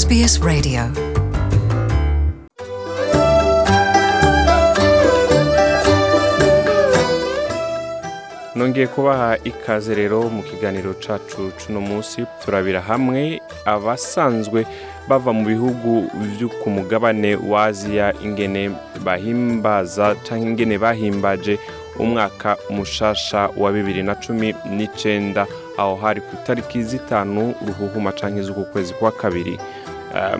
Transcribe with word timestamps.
SBS 0.00 0.34
Radio. 0.42 0.82
Nongeye 8.54 8.86
kubaha 8.86 9.36
ikaze 9.44 9.94
rero 9.94 10.22
mu 10.28 10.42
kiganiro 10.42 10.94
cacu 10.94 11.52
cuno 11.58 11.80
munsi 11.80 12.24
turabira 12.44 12.80
hamwe 12.80 13.40
abasanzwe 13.64 14.66
bava 15.08 15.32
mu 15.32 15.44
bihugu 15.44 16.08
vyo 16.36 16.48
ku 16.48 16.70
mugabane 16.70 17.36
wa 17.36 17.64
aziya 17.68 18.12
ingene 18.24 18.70
bahimbaza 19.04 20.14
canke 20.24 20.46
ingene 20.48 20.78
bahimbaje 20.78 21.58
umwaka 21.98 22.56
mushasha 22.70 23.48
wa 23.56 23.72
bibiri 23.72 24.02
na 24.02 24.14
cumi 24.14 24.54
n'icenda. 24.76 25.46
Aho 25.78 25.96
hari 25.96 26.20
ku 26.20 26.32
itariki 26.40 26.82
zitanu 26.82 27.54
ruhuhuma 27.66 28.12
canke 28.12 28.42
z'uku 28.42 28.64
kwezi 28.72 28.94
kwa 28.94 29.12
kabiri. 29.12 29.58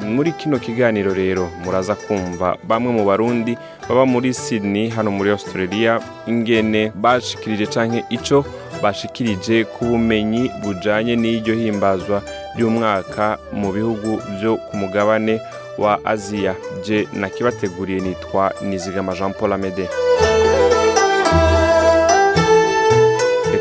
Muri 0.05 0.33
kino 0.33 0.59
kiganiro 0.59 1.15
rero 1.15 1.49
muraza 1.65 1.95
kumva 1.95 2.57
bamwe 2.65 2.93
mu 2.93 3.05
barundi 3.05 3.57
baba 3.89 4.07
muri 4.07 4.35
Sydney 4.35 4.89
hano 4.91 5.11
muri 5.11 5.31
Australia 5.31 6.01
ingene 6.27 6.93
bashikirije 6.95 7.67
canke 7.67 8.05
ico 8.11 8.45
bashikirije 8.83 9.65
ku 9.65 9.85
bumenyi 9.85 10.51
bujanye 10.63 11.17
n'iryo 11.17 11.55
himbazwa 11.55 12.23
ry'umwaka 12.57 13.39
mu 13.53 13.73
bihugu 13.73 14.21
vyo 14.41 14.57
ku 14.57 14.77
mugabane 14.77 15.41
wa 15.79 16.01
Aziya 16.05 16.55
je 16.85 17.09
nakibateguriye 17.13 18.01
nitwa 18.01 18.53
Nizigama 18.65 19.13
Jean 19.15 19.33
Paul 19.33 19.53
Amede. 19.53 19.89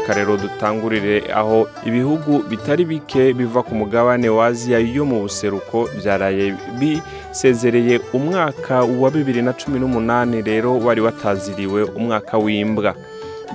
Reka 0.07 0.19
rero 0.19 0.37
dutangurire 0.37 1.23
aho 1.33 1.67
ibihugu 1.85 2.43
bitari 2.49 2.85
bike 2.85 3.33
biva 3.33 3.63
ku 3.63 3.75
mugabane 3.75 4.29
wa 4.29 4.45
aziya 4.47 4.77
yo 4.79 5.05
mu 5.05 5.21
buseruko 5.25 5.89
byaraye 5.97 6.53
bisezereye 6.79 7.99
umwaka 8.13 8.83
wa 8.85 9.09
bibiri 9.11 9.41
na 9.41 9.53
cumi 9.53 9.79
n'umunani 9.79 10.41
rero 10.41 10.77
wari 10.77 11.01
wataziriwe 11.01 11.83
umwaka 11.97 12.37
w'imbwa. 12.37 12.93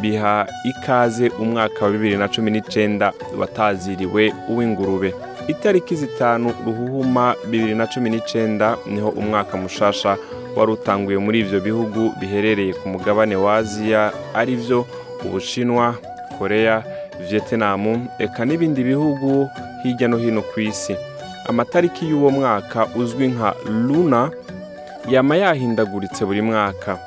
Biha 0.00 0.46
ikaze 0.64 1.28
umwaka 1.38 1.84
wa 1.84 1.90
bibiri 1.90 2.16
na 2.16 2.28
cumi 2.28 2.50
n'icenda 2.50 3.12
wataziriwe 3.38 4.32
uw'ingurube. 4.50 5.14
Itariki 5.48 5.94
zitanu 5.96 6.50
ruhuhuma 6.66 7.34
bibiri 7.46 7.74
na 7.74 7.86
cumi 7.86 8.10
n'icenda 8.10 8.76
ni 8.86 9.00
ho 9.00 9.08
umwaka 9.08 9.56
mushasha 9.56 10.16
wari 10.56 10.72
utanguye 10.72 11.18
muri 11.18 11.40
ivyo 11.40 11.60
bihugu 11.60 12.10
biherereye 12.20 12.72
ku 12.74 12.88
mugabane 12.88 13.36
wa 13.36 13.56
aziya 13.56 14.10
ari 14.34 14.56
vyo 14.56 14.86
ubushinwa 15.24 15.94
korea 16.44 16.80
vietnam 17.28 18.08
eka 18.19 18.44
n'ibindi 18.48 18.80
bihugu 18.84 19.50
hirya 19.84 20.08
no 20.08 20.16
hino 20.16 20.41
ku 20.42 20.60
isi. 20.60 20.97
Amatariki 21.48 22.08
y'uwo 22.08 22.30
mwaka 22.30 22.86
uzwi 22.97 23.28
nka 23.28 23.55
luna 23.69 24.30
yama 25.08 25.36
yahindaguritse 25.36 26.24
buri 26.24 26.42
mwaka. 26.42 26.98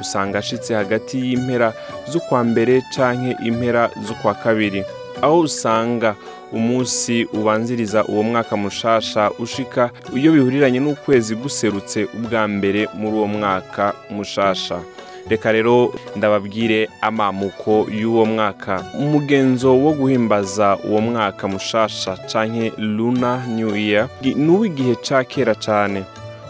Usanga 0.00 0.38
ashitse 0.38 0.74
hagati 0.74 1.18
y'impera 1.18 1.72
z'ukwa 2.10 2.44
mbere 2.44 2.82
canke 2.96 3.36
impera 3.44 3.90
z'ukwa 4.06 4.34
kabiri. 4.34 4.84
Aho 5.22 5.40
usanga 5.40 6.14
umunsi 6.52 7.24
ubanziriza 7.32 8.04
uwo 8.04 8.22
mwaka 8.22 8.56
mushasha 8.56 9.30
ushika 9.38 9.90
iyo 10.16 10.32
bihuriranye 10.32 10.80
n'ukwezi 10.80 11.34
guserutse 11.36 12.08
ubwa 12.16 12.48
mbere 12.48 12.88
muri 12.94 13.14
uwo 13.16 13.26
mwaka 13.26 13.92
mushasha. 14.10 14.78
Reka 15.28 15.52
rero 15.52 15.94
ndababwire 16.16 16.88
amamuko 17.00 17.86
y'uwo 18.00 18.26
mwaka. 18.26 18.84
Umugenzo 18.98 19.78
wo 19.78 19.92
guhimbaza 19.92 20.76
uwo 20.88 21.00
mwaka 21.00 21.48
mushasha 21.48 22.16
canke 22.16 22.72
luna 22.78 23.46
new 23.46 23.76
year 23.76 24.08
n'uw'igihe 24.36 24.94
ca 24.94 25.24
kera 25.24 25.54
cane. 25.54 26.02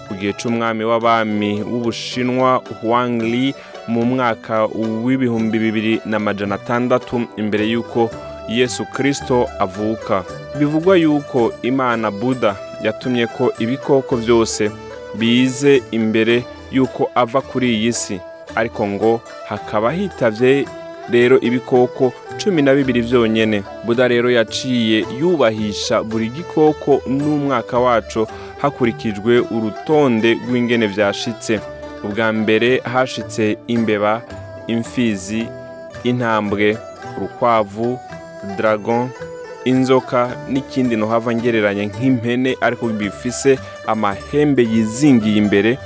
Ku 0.08 0.14
gihe 0.14 0.32
c'umwami 0.32 0.84
w'abami 0.84 1.62
w'ubushinwa 1.62 2.62
huang 2.82 3.20
li 3.22 3.54
mu 3.88 4.04
mwaka 4.04 4.64
w'ibihumbi 5.04 5.58
bibiri 5.58 6.00
na 6.04 6.18
majana 6.18 6.54
atandatu 6.54 7.22
imbere 7.36 7.66
y'uko 7.68 8.10
yesu 8.48 8.84
kristo 8.86 9.46
avuka. 9.58 10.24
Bivugwa 10.58 10.96
yuko 10.96 11.52
imana 11.62 12.10
buda 12.10 12.56
yatumye 12.82 13.26
ko 13.26 13.52
ibikoko 13.58 14.16
byose 14.16 14.70
bize 15.14 15.82
imbere 15.90 16.42
y'uko 16.72 17.10
ava 17.14 17.40
kuri 17.40 17.74
iyi 17.74 17.92
si. 17.92 18.20
Ariko 18.54 18.86
ngo 18.86 19.20
hakaba 19.48 19.92
hitavye 19.92 20.64
rero 21.10 21.40
ibikoko 21.40 22.12
cumi 22.38 22.62
na 22.62 22.74
bibiri 22.74 23.00
vyonyene. 23.00 23.62
Buda 23.84 24.08
rero 24.08 24.30
yaciye 24.30 25.04
yubahisha 25.20 26.02
buri 26.02 26.28
gikoko 26.30 27.02
n'umwaka 27.06 27.78
waco 27.78 28.28
hakurikijwe 28.62 29.38
urutonde 29.40 30.34
rw'ingene 30.48 30.86
vyashitse. 30.86 31.60
Ubwa 32.04 32.32
mbere 32.32 32.78
hashitse 32.84 33.56
imbeba 33.66 34.22
imfizi 34.66 35.46
intambwe 36.04 36.76
urukwavu 37.16 37.98
dragon 38.56 39.08
inzoka 39.64 40.30
n'ikindi 40.48 40.96
nohava 40.96 41.34
ngereranya 41.34 41.84
nk'impene 41.84 42.56
ariko 42.60 42.88
bifise 42.88 43.58
amahembe 43.86 44.62
yizingiye 44.62 45.36
imbere 45.36 45.78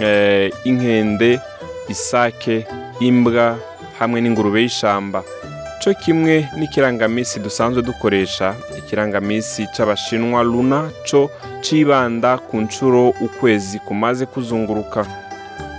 eh, 0.00 0.52
inkende 0.64 1.40
isake 1.88 2.66
imbwa 3.00 3.58
hamwe 3.98 4.20
n'ingurube 4.20 4.62
y'ishamba. 4.62 5.22
Cyo 5.80 5.94
kimwe 5.94 6.48
n'ikirangamisi 6.58 7.40
dusanzwe 7.40 7.82
dukoresha 7.82 8.54
ikirangamisi 8.78 9.66
c'abashinwa 9.76 10.42
luna 10.42 10.90
co 11.10 11.30
cibanda 11.62 12.38
ku 12.38 12.56
nshuro 12.60 13.08
ukwezi 13.08 13.78
kumaze 13.78 14.26
kuzunguruka. 14.26 15.06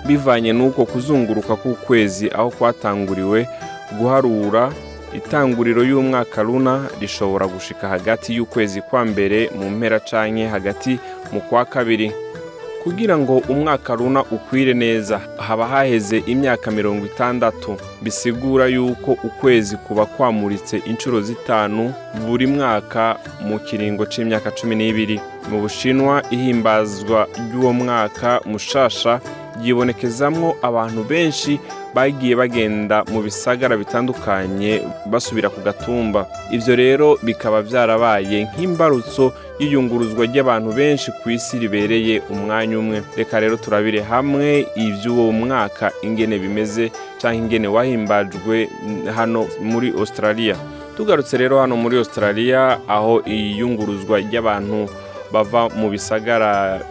Bivanye 0.07 0.53
n'uko 0.53 0.85
kuzunguruka 0.85 1.55
k'ukwezi 1.55 2.31
aho 2.31 2.49
kwatanguriwe 2.49 3.47
guharura 3.99 4.71
itanguriro 5.13 5.83
y'umwaka 5.83 6.43
luna 6.43 6.87
rishobora 7.01 7.47
gushika 7.47 7.87
hagati 7.87 8.35
y'ukwezi 8.35 8.81
kwa 8.81 9.05
mbere 9.05 9.49
mu 9.57 9.69
mpera 9.69 9.99
canke 9.99 10.47
hagati 10.47 10.99
mu 11.31 11.41
kwa 11.41 11.65
kabiri. 11.65 12.11
Kugira 12.83 13.17
ngo 13.17 13.37
umwaka 13.49 13.95
runa 13.95 14.23
ukwire 14.23 14.73
neza. 14.73 15.21
Haba 15.37 15.67
haheze 15.67 16.17
imyaka 16.25 16.71
mirongo 16.71 17.05
itandatu. 17.05 17.77
Bisigura 18.01 18.65
yuko 18.67 19.11
ukwezi 19.11 19.77
kuba 19.77 20.05
kwamuritse 20.05 20.77
inshuro 20.77 21.21
zitanu 21.21 21.93
buri 22.27 22.47
mwaka 22.47 23.15
mu 23.41 23.59
kiringo 23.59 24.05
c'imyaka 24.05 24.51
cumi 24.51 24.75
n'ibiri. 24.75 25.19
Mu 25.51 25.61
bushinwa 25.61 26.23
ihimbazwa 26.31 27.27
ry'uwo 27.51 27.73
mwaka 27.73 28.41
mushasha 28.45 29.19
ryibonekezamwo 29.61 30.55
abantu 30.61 31.03
benshi 31.03 31.59
bagiye 31.95 32.35
bagenda 32.35 33.03
mu 33.11 33.21
bisagara 33.25 33.77
bitandukanye 33.77 34.81
basubira 35.09 35.49
ku 35.49 35.61
gatumba. 35.65 36.27
Ivyo 36.53 36.73
rero 36.75 37.07
bikaba 37.25 37.61
vyarabaye 37.61 38.45
nk'imbarutso 38.53 39.33
y'iyunguruzwa 39.59 40.25
ry'abantu 40.29 40.69
benshi 40.77 41.09
ku 41.23 41.29
isi 41.33 41.59
ribereye 41.59 42.21
umwanya 42.29 42.79
umwe. 42.79 43.01
Reka 43.17 43.39
rero 43.39 43.57
turabire 43.57 44.01
hamwe 44.05 44.65
ivy'uwo 44.75 45.31
mwaka 45.31 45.91
ingene 46.05 46.37
bimeze 46.39 46.91
canke 47.21 47.37
ingene 47.41 47.67
wahimbajwe 47.67 48.69
hano 49.15 49.47
muri 49.61 49.89
australia. 49.97 50.55
Tugarutse 50.97 51.37
rero 51.37 51.59
hano 51.59 51.75
muri 51.75 51.97
australia 51.97 52.77
aho 52.87 53.23
iyunguruzwa 53.25 54.19
ry'abantu 54.19 54.85
bava 55.33 55.69
mu 55.73 55.89
bisagara 55.89 56.81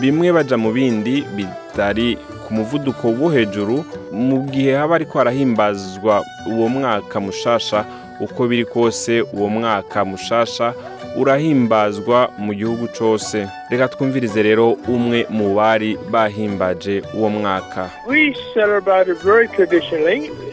bimwe 0.00 0.32
baja 0.32 0.56
mu 0.56 0.72
bindi 0.72 1.24
bitari 1.36 2.18
ku 2.46 2.54
muvuduko 2.54 3.08
wo 3.08 3.28
hejuru 3.30 3.84
mu 4.12 4.42
gihe 4.52 4.74
haba 4.76 4.94
ariko 4.94 5.18
harahimbazwa 5.18 6.24
uwo 6.50 6.68
mwaka 6.68 7.20
mushasha 7.20 7.84
uko 8.20 8.46
biri 8.48 8.64
kose 8.64 9.22
uwo 9.32 9.48
mwaka 9.48 10.04
mushasha 10.04 10.74
urahimbazwa 11.16 12.28
mu 12.38 12.54
gihugu 12.54 12.88
cose 12.98 13.46
reka 13.70 13.88
twumvirize 13.88 14.42
rero 14.42 14.72
umwe 14.88 15.26
mu 15.30 15.54
bari 15.54 15.98
bahimbaje 16.10 17.02
uwo 17.14 17.28
mwaka. 17.30 17.90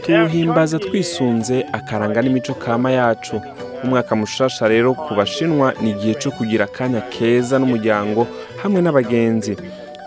Tuwuhimbaza 0.06 0.80
twisunze 0.80 1.66
akaranga 1.74 2.22
n'imico 2.22 2.54
kama 2.54 2.92
yacu. 2.92 3.42
Umwaka 3.84 4.16
mushasha 4.16 4.68
rero 4.68 4.94
ku 4.94 5.16
bashinwa 5.16 5.74
ni 5.81 5.90
igihe 5.92 6.14
cyo 6.14 6.31
kugira 6.31 6.66
akanya 6.66 7.02
keza 7.02 7.60
n'umuryango 7.60 8.28
hamwe 8.66 8.82
n'abagenzi. 8.82 9.54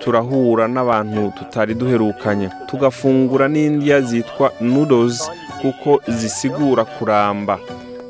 Turahura 0.02 0.68
n'abantu 0.68 1.32
tutari 1.38 1.74
duherukanye. 1.74 2.48
Tugafungura 2.66 3.48
n'indya 3.48 4.00
zitwa 4.00 4.52
noodles 4.60 5.30
kuko 5.62 6.00
zisigura 6.08 6.84
kuramba. 6.84 7.58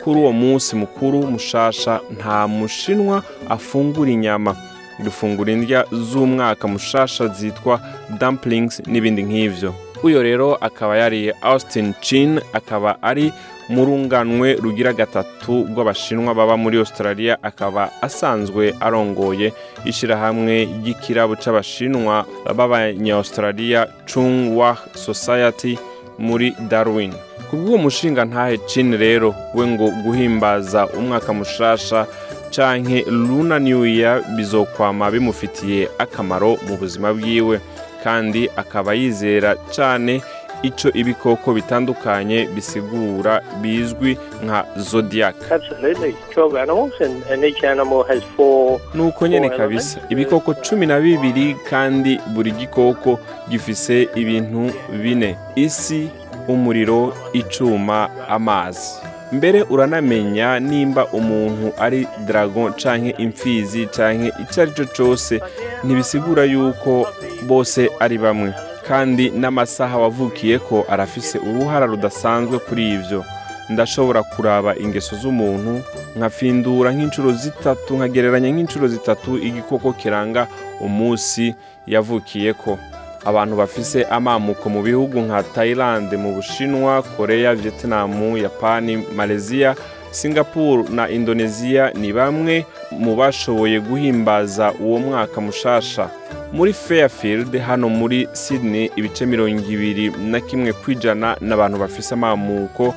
Kuri 0.05 0.21
uwo 0.21 0.33
munsi 0.33 0.77
mukuru 0.77 1.19
mushasha 1.33 2.01
nta 2.17 2.49
mushinwa 2.49 3.23
afungura 3.49 4.11
inyama. 4.11 4.57
Dufungura 5.05 5.53
indya 5.53 5.85
z'umwaka 5.93 6.69
mushasha 6.69 7.27
zitwa 7.29 7.81
dumplings 8.21 8.83
n'ibindi 8.87 9.23
nk'ivyo. 9.23 9.75
Uyo 10.03 10.23
rero 10.23 10.55
akaba 10.55 10.97
yari 10.97 11.33
austin 11.43 11.95
chin 12.01 12.41
akaba 12.53 12.97
ari 13.03 13.33
mu 13.69 13.85
runganwe 13.85 14.55
rugira 14.63 14.93
gatatu 14.93 15.69
rw'abashinwa 15.71 16.35
baba 16.35 16.57
muri 16.57 16.79
australia 16.79 17.37
akaba 17.43 17.91
asanzwe 18.03 18.75
arongoye 18.81 19.53
ishyirahamwe 19.85 20.55
ry'ikirabo 20.81 21.37
c'abashinwa 21.37 22.25
b'abanya-australia 22.57 23.87
chungwa 24.07 24.77
society 24.95 25.79
muri 26.19 26.55
darwin. 26.69 27.13
Kubw'uwo 27.51 27.79
mushinga 27.79 28.25
ntahe 28.25 28.59
chin 28.67 28.97
rero 28.97 29.35
we 29.55 29.67
ngo 29.67 29.91
guhimbaza 30.05 30.87
umwaka 30.99 31.33
mushasha 31.33 32.07
canke 32.51 33.05
luna 33.09 33.59
new 33.59 33.85
year 33.87 34.23
bizokwama 34.37 35.11
bimufitiye 35.11 35.89
akamaro 35.99 36.57
mu 36.69 36.77
buzima 36.77 37.13
bwiwe. 37.15 37.61
Kandi 38.05 38.51
akaba 38.57 38.95
yizera 38.95 39.57
cane 39.77 40.23
ico 40.63 40.89
ibikoko 40.95 41.53
bitandukanye 41.55 42.47
bisigura 42.55 43.43
bizwi 43.63 44.19
nka 44.45 44.65
zodiac 44.77 45.37
Absolutely. 45.53 46.15
12 46.35 46.63
animals, 46.63 46.93
and, 47.01 47.23
and 47.33 47.45
each 47.45 47.65
animal 47.65 48.03
has 48.05 48.23
four. 48.37 48.81
nuko 48.95 49.27
nyene 49.27 49.49
Four 49.49 49.59
kabisa 49.59 50.01
ibikoko 50.09 50.55
cumi 50.55 50.87
na 50.87 51.01
bibiri 51.01 51.57
kandi 51.71 52.21
buri 52.35 52.51
gikoko 52.53 53.19
gifise 53.49 54.09
ibintu 54.15 54.71
bine 55.03 55.37
isi 55.57 56.09
umuriro 56.49 57.15
icuma 57.33 58.09
amazi 58.29 58.91
mbere 59.33 59.63
uranamenya 59.63 60.61
nimba 60.61 61.07
umuntu 61.07 61.73
ari 61.79 62.09
dragon 62.27 62.73
canke 62.73 63.11
imfizi 63.19 63.87
canke 63.87 64.33
icyo 64.43 64.63
ari 64.63 64.71
cyo 64.73 64.87
cose 64.97 65.41
ntibisigura 65.85 66.45
yuko 66.45 67.07
bose 67.43 67.91
ari 68.01 68.19
bamwe 68.19 68.53
kandi 68.89 69.31
n'amasaha 69.31 69.99
wavukiye 69.99 70.59
ko 70.59 70.85
arafise 70.89 71.39
uruhara 71.39 71.87
rudasanzwe 71.87 72.59
kuri 72.59 72.91
ivyo. 72.95 73.25
Ndashobora 73.71 74.23
kuraba 74.23 74.77
ingeso 74.79 75.17
z'umuntu 75.17 75.81
nkafindura 76.17 76.89
nk'inshuro 76.93 77.33
zitatu 77.33 77.97
nkagereranya 77.97 78.49
nk'inshuro 78.51 78.89
zitatu 78.89 79.31
igikoko 79.39 79.93
kiranga 79.93 80.47
umunsi 80.81 81.55
yavukiyeko. 81.87 82.79
Abantu 83.25 83.57
bafise 83.57 84.03
amamuko 84.11 84.69
mu 84.73 84.81
bihugu 84.83 85.21
nka 85.21 85.43
Thailand 85.43 86.09
mu 86.17 86.33
Bushinwa, 86.35 87.03
Korea, 87.17 87.55
Vietnam, 87.55 88.13
Yapani, 88.37 88.97
Malaysia, 89.17 89.75
Singapore 90.11 90.89
na 90.89 91.05
Indonesia 91.11 91.93
ni 91.95 92.13
bamwe 92.13 92.65
mu 92.91 93.13
bashoboye 93.17 93.81
guhimbaza 93.81 94.73
uwo 94.81 94.99
mwaka 94.99 95.41
mushasha. 95.41 96.09
Muri 96.53 96.73
Fairfield 96.73 97.59
hano 97.59 97.89
muri 97.89 98.29
Sydney 98.33 98.91
ibice 98.97 99.27
mirongo 99.27 99.63
ibiri 99.73 100.11
na 100.11 100.41
kimwe 100.41 100.73
kwijana 100.73 101.37
n'abantu 101.41 101.79
bafise 101.79 102.15
amamuko 102.15 102.95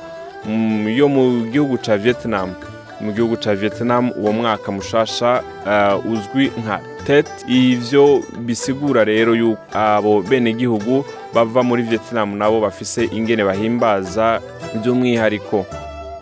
yo 0.96 1.08
mu 1.08 1.46
gihugu 1.52 1.78
ca 1.78 1.96
Vietnam. 1.96 2.54
Mu 3.00 3.12
gihugu 3.12 3.36
ca 3.36 3.54
Vietnam 3.54 4.10
uwo 4.16 4.32
mwaka 4.32 4.72
mushasha 4.72 5.42
uh, 5.66 6.12
uzwi 6.12 6.50
nka 6.64 6.80
Tet. 7.06 7.26
Ivyo 7.48 8.22
bisigura 8.38 9.04
rero 9.04 9.34
yuko 9.34 9.62
abo 9.78 10.22
bene 10.22 10.52
gihugu 10.52 11.04
bava 11.34 11.62
muri 11.62 11.82
Vietnam 11.82 12.36
nabo 12.38 12.60
bafise 12.60 13.04
ingene 13.04 13.44
bahimbaza 13.44 14.40
by'umwihariko. 14.74 15.66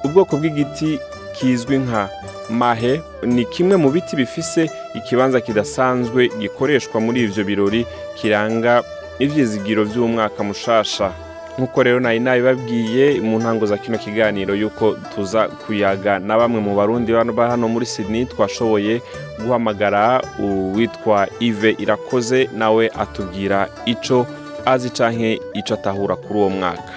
Ubwoko 0.04 0.36
bw'igiti 0.36 0.98
kizwi 1.38 1.78
nka 1.78 2.08
mahe 2.50 3.00
ni 3.22 3.44
kimwe 3.44 3.76
mu 3.76 3.90
biti 3.90 4.16
bifise 4.16 4.70
ikibanza 4.94 5.40
kidasanzwe 5.40 6.28
gikoreshwa 6.38 7.00
muri 7.00 7.20
ivyo 7.22 7.44
birori 7.44 7.86
kiranga 8.14 8.82
ivyizigiro 9.18 9.84
vy'umwaka 9.84 10.42
mushasha. 10.42 11.12
Nk'uko 11.58 11.82
rero 11.82 12.00
nari 12.00 12.20
nabibabwiye 12.20 13.20
mu 13.20 13.38
ntango 13.38 13.66
za 13.66 13.76
kino 13.76 13.98
kiganiro 13.98 14.54
yuko 14.54 14.96
tuza 15.14 15.48
kuyaga 15.48 16.18
na 16.18 16.38
bamwe 16.38 16.60
mu 16.60 16.72
barundi 16.74 17.12
ba 17.12 17.50
hano 17.50 17.68
muri 17.68 17.86
Sydney 17.86 18.24
twashoboye 18.24 19.02
guhamagara 19.44 20.22
uwitwa 20.38 21.28
Yves 21.40 21.76
Irakoze 21.80 22.48
nawe 22.56 22.88
atubwira 22.98 23.68
ico 23.84 24.26
azi 24.64 24.90
canke 24.90 25.40
ico 25.54 25.74
atahura 25.74 26.16
kuri 26.16 26.38
uwo 26.38 26.50
mwaka. 26.50 26.92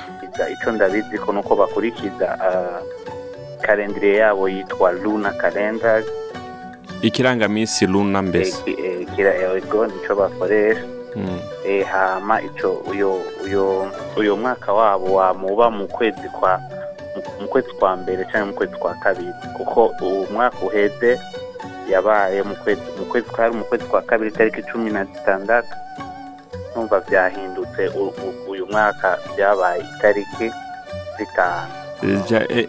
Ico 0.53 0.71
ndabizi 0.71 1.17
ko 1.17 1.33
nuko 1.33 1.55
bakurikiza 1.55 2.39
ah, 2.39 2.79
kalendire 3.61 4.17
yabo 4.17 4.49
yitwa 4.49 4.91
luna 4.91 5.31
calendar. 5.33 6.03
Ikirangamisi 7.03 7.85
luna 7.87 8.21
mbese. 8.21 8.63
Eh, 8.65 8.75
eh, 8.79 9.07
nico 9.87 10.15
bakoresha. 10.15 10.81
Mm. 11.15 11.39
Eh, 11.67 11.85
hama 11.85 12.41
uyo 13.45 13.91
uyo 14.17 14.35
mwaka 14.37 14.73
wabo 14.73 15.13
wamuba 15.13 15.69
mu 15.69 15.87
kwezi 15.87 16.29
kwa 16.39 16.59
mu- 17.15 17.47
kwezi 17.47 17.69
kwa 17.79 17.95
mbere 17.95 18.25
cyangwa 18.31 18.45
mu 18.47 18.53
kwezi 18.53 18.75
kwa 18.75 18.93
kabiri. 18.93 19.33
Kuko 19.57 19.93
uwo 20.01 20.27
mwaka 20.33 20.57
uheze 20.65 21.19
yabaye 21.89 22.43
mu 22.43 22.55
kwezi 22.55 22.81
mu 22.99 23.05
kwezi 23.05 23.29
kwa 23.29 23.51
mu 23.51 23.63
kwezi 23.63 23.85
kwa 23.85 24.01
kabiri 24.01 24.31
tariki 24.31 24.63
cumi 24.63 24.91
na 24.91 25.03
zitandatu. 25.05 25.75
Numva 26.75 26.99
byahindutse 27.09 27.87
uyu 28.47 28.65
mwaka 28.67 29.17
byabaye 29.37 29.83
itariki 29.97 30.51
zitanu. 31.17 31.71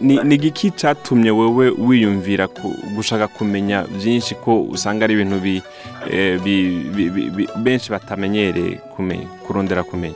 Ni 0.01 0.15
ni 0.23 0.35
igiki 0.35 0.71
catumye 0.71 1.31
wewe 1.31 1.69
wiyumvira 1.77 2.47
gushaka 2.95 3.27
kumenya 3.27 3.83
byinshi 3.83 4.35
ko 4.35 4.61
usanga 4.63 5.03
ari 5.05 5.13
ibintu 5.13 5.39
bi, 5.39 5.61
eh, 6.09 6.39
benshi 7.57 7.91
batamenyereye 7.91 8.79
kurondera 9.47 9.83
kumenya? 9.83 10.15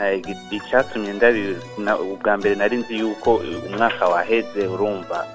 Eh, 0.00 0.22
icyatumye 0.50 1.12
ubwa 2.12 2.36
mbere 2.36 2.54
nari 2.54 2.76
nzi 2.76 2.98
yuko 2.98 3.42
eh, 3.44 3.66
umwaka 3.66 4.08
waheze 4.08 4.66
urumva 4.66 5.26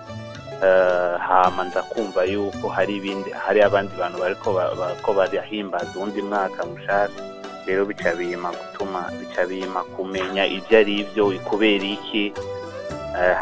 eh, 0.63 1.19
hama 1.19 1.63
nza 1.65 1.81
kumva 1.83 2.23
yuko 2.25 2.67
hari 2.69 2.95
ibindi 2.95 3.29
hari 3.31 3.61
abandi 3.61 3.91
bantu 3.99 4.17
bariko 4.19 5.13
barahimbaza 5.13 5.91
uwundi 5.95 6.21
mwaka 6.21 6.65
mushasha. 6.65 7.21
Rero 7.67 7.85
bica 7.85 8.15
bima 8.15 8.51
gutuma 8.53 9.11
bica 9.19 9.45
bima 9.45 9.83
kumenya 9.83 10.45
ibyo 10.45 10.77
ari 10.79 11.05
byo 11.13 11.33
kubera 11.43 11.85
iki 11.85 12.33
Eh, 12.33 12.54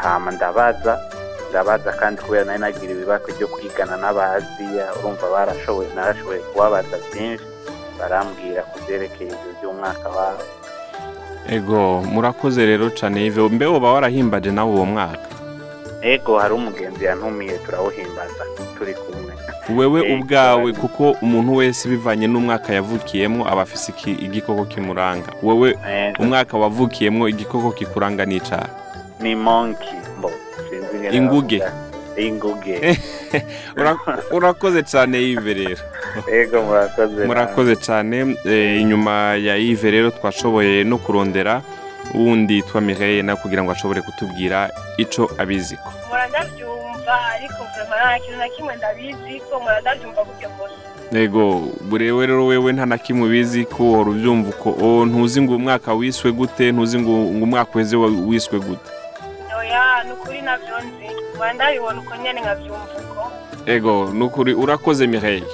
hama 0.02 0.30
ndabaza 0.30 1.00
ndabaza 1.50 1.92
kandi 1.92 2.22
kubera 2.22 2.44
nari 2.44 2.58
nagira 2.60 2.92
ibibazo 2.92 3.26
byo 3.36 3.48
kwigana 3.48 3.96
n'abaziya 3.96 4.86
urumva 4.98 5.26
barashoboye 5.30 5.88
narashoboye 5.94 6.38
kubabaza 6.38 6.96
byinshi 7.12 7.44
barambwira 7.98 8.62
ku 8.62 8.76
byerekeye 8.86 9.30
ibyo 9.30 9.50
by'umwaka 9.60 10.08
wabo. 10.08 10.44
Ego 11.48 12.02
murakoze 12.12 12.66
rero 12.66 12.90
cane 12.90 13.26
Yves 13.26 13.52
mbe 13.52 13.66
woba 13.66 13.92
warahimbaje 13.92 14.50
nawe 14.50 14.70
uwo 14.72 14.84
mwaka? 14.84 15.28
Ego 16.02 16.38
hari 16.38 16.54
umugenzi 16.54 17.04
yantumiye 17.04 17.58
turawuhimbaza 17.58 18.44
turi 18.78 18.94
kumwe. 18.94 19.32
Wewe 19.76 20.00
Eh, 20.06 20.20
ubwawe 20.20 20.72
cyane. 20.72 20.80
kuko 20.88 21.10
umuntu 21.22 21.56
wese 21.56 21.88
bivanye 21.88 22.26
n'umwaka 22.26 22.72
yavukiyemo 22.74 23.48
aba 23.48 23.62
afise 23.62 23.92
igikoko 24.06 24.64
kimuranga. 24.64 25.32
Wewe 25.42 25.78
Eh, 25.88 26.12
umwaka 26.20 26.58
wavukiyemo 26.58 27.28
igikoko 27.28 27.70
kikuranga 27.72 28.24
n'icara 28.26 28.68
ni 29.24 29.34
monki 29.34 29.88
Inguge. 31.12 31.62
inguge. 32.16 32.98
Ura- 33.76 33.98
urakoze 34.30 34.82
cane 34.82 35.18
Yves 35.18 35.56
rero. 35.56 36.62
Murakoze. 36.66 37.26
Murakoze 37.26 37.76
cyane. 37.76 38.36
Eh, 38.44 38.80
inyuma 38.80 39.34
ya 39.36 39.56
Yves 39.56 39.82
rero 39.82 40.10
twashoboye 40.10 40.84
no 40.84 40.98
kurondera 40.98 41.62
wundi 42.14 42.62
twa 42.62 42.80
Mireille 42.80 43.22
nawe 43.22 43.38
kugira 43.42 43.62
ngo 43.64 43.72
ashobore 43.72 44.02
kutubwira 44.02 44.70
ico 44.96 45.30
abiziko. 45.38 45.92
Mpora 46.06 46.28
ndabyumva 46.28 47.14
ariko 47.34 47.64
nta 47.88 48.18
kintu 48.18 48.38
na 48.38 48.48
kimwe 48.48 48.76
ndabizi 48.76 49.40
ko 49.50 49.60
mpora 49.60 49.80
ndabyumva 49.80 50.24
gutyo 50.24 50.48
gusa 50.48 51.20
ego 51.20 51.68
burewe 51.88 52.26
rero 52.26 52.46
wewe 52.46 52.72
nta 52.72 52.86
na 52.86 52.98
kimwe 52.98 53.26
ubizi 53.28 53.64
ko 53.64 53.82
uhora 53.92 54.10
ubyumva 54.10 54.48
uko. 54.50 54.70
O 54.82 55.06
ntuzi 55.06 55.42
ngo 55.42 55.56
umwaka 55.56 55.94
wiswe 55.94 56.32
gute 56.32 56.72
ntuzi 56.72 56.98
ngo 56.98 57.26
umwaka 57.26 57.70
uheze 57.74 57.96
wiswe 57.96 58.58
gute. 58.58 58.90
Ni 60.04 60.12
ukuri 60.12 60.42
na 60.42 60.58
byo 60.58 60.76
nzi. 60.78 61.08
Mpora 61.34 61.52
ndabibona 61.52 62.00
uko 62.00 62.16
nyene 62.16 62.40
nkabyumva 62.40 62.94
uko. 63.10 63.32
Ego 63.66 64.10
nukuri 64.14 64.54
urakoze 64.54 65.06
Mireille. 65.06 65.46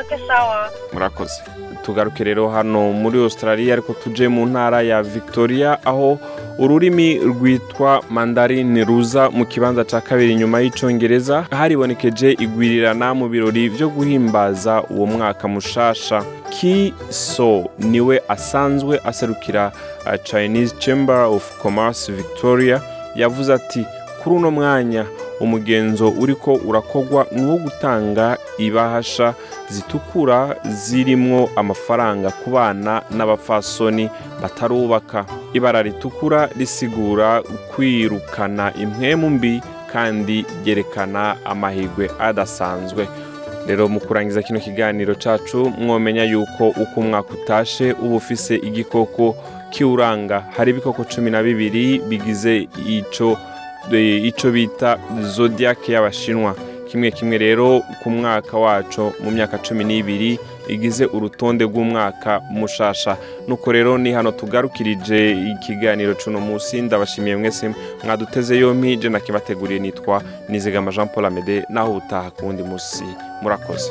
Oke 0.00 0.16
sawa. 0.28 0.70
Murakoze. 0.92 1.42
Tugaruke 1.82 2.24
rero 2.24 2.48
hano 2.48 2.92
muri 2.92 3.18
australia 3.22 3.72
ariko 3.72 3.92
tuje 3.92 4.28
mu 4.28 4.46
ntara 4.46 4.82
ya 4.82 5.02
victoria 5.02 5.78
aho 5.84 6.18
ururimi 6.58 7.18
rwitwa 7.18 8.02
mandarin 8.10 8.84
ruza 8.84 9.30
mu 9.30 9.44
kibanza 9.46 9.84
cya 9.84 10.00
kabiri 10.00 10.34
nyuma 10.36 10.60
y'icyongereza 10.60 11.46
haribonekeje 11.50 12.32
igwirirana 12.38 13.14
mu 13.14 13.28
birori 13.28 13.70
byo 13.70 13.88
guhimbaza 13.88 14.82
uwo 14.90 15.06
mwaka 15.06 15.48
mushasha. 15.48 16.22
Ki 16.50 16.94
so 17.10 17.66
ni 17.78 18.00
we 18.00 18.22
asanzwe 18.28 19.00
aserukira 19.04 19.72
uh, 20.06 20.22
chinese 20.22 20.74
chamber 20.78 21.16
of 21.26 21.58
commerce 21.62 22.12
victoria. 22.12 22.80
Yavuze 23.16 23.54
ati 23.54 23.86
kuri 24.22 24.36
uno 24.36 24.50
mwanya 24.50 25.04
umugenzo 25.40 26.08
uriko 26.08 26.54
urakogwa 26.54 27.26
ni 27.32 27.44
uwo 27.44 27.56
gutanga 27.56 28.36
ibahasha 28.58 29.34
zitukura 29.68 30.56
zirimwo 30.64 31.50
amafaranga 31.56 32.30
ku 32.30 32.50
bana 32.50 33.02
n'abapfasoni 33.10 34.10
batarubaka. 34.42 35.24
Ibara 35.52 35.82
ritukura 35.82 36.48
risigura 36.58 37.42
kwirukana 37.74 38.72
impwemu 38.74 39.30
mbi 39.30 39.62
kandi 39.92 40.46
ryerekana 40.64 41.36
amahirwe 41.44 42.10
adasanzwe. 42.18 43.08
Rero 43.66 43.88
mu 43.88 44.00
kurangiza 44.00 44.42
kino 44.42 44.60
kiganiro 44.60 45.14
cacu 45.14 45.72
mwomenya 45.78 46.24
yuko 46.24 46.68
uko 46.68 47.00
umwaka 47.00 47.30
utashe 47.34 47.92
uba 47.92 48.16
ufise 48.16 48.56
igikoko 48.56 49.36
kiwuranga. 49.72 50.44
Hari 50.56 50.70
ibikoko 50.70 51.04
cumi 51.04 51.30
na 51.30 51.42
bibiri 51.42 51.98
bigize 51.98 52.68
ico 52.88 53.38
e, 53.92 54.16
ico 54.28 54.50
bita 54.50 54.98
zodiac 55.20 55.88
y'abashinwa. 55.88 56.54
Kimwe 56.88 57.10
kimwe 57.10 57.38
rero 57.38 57.80
ku 58.02 58.10
mwaka 58.10 58.58
wacu 58.58 59.12
mu 59.24 59.30
myaka 59.30 59.58
cumi 59.58 59.84
n'ibiri 59.84 60.38
igize 60.68 61.04
urutonde 61.06 61.64
rw'umwaka 61.64 62.40
mushasha. 62.50 63.16
Nuko 63.48 63.72
rero 63.72 63.98
ni 63.98 64.12
hano 64.12 64.30
tugarukirije 64.32 65.30
ikiganiro 65.52 66.14
cuno 66.14 66.40
musi 66.40 66.82
ndabashimiye 66.82 67.36
mwese 67.36 67.70
mwaduteze 68.04 68.58
yompi 68.58 68.96
je 68.96 69.08
nakibateguriye 69.08 69.80
nitwa 69.80 70.22
nizigama 70.48 70.92
jean 70.92 71.08
paul 71.08 71.26
amede 71.26 71.64
naho 71.68 71.90
ubutaha 71.90 72.30
ku 72.30 72.46
wundi 72.46 72.62
musi 72.62 73.04
murakoze. 73.42 73.90